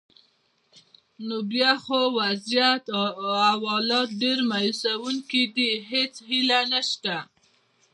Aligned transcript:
نو 1.27 1.37
بیا 1.51 1.71
خو 1.83 1.99
وضعیت 2.19 2.83
او 2.97 3.05
حالات 3.73 4.09
ډېر 4.21 4.37
مایوسونکي 4.51 5.43
دي، 5.55 5.69
هیڅ 5.91 6.13
هیله 6.29 6.59
نشته. 6.73 7.15